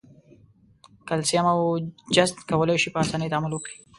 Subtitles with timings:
[1.07, 1.61] کلسیم او
[2.15, 3.75] جست کولای شي په آساني تعامل وکړي.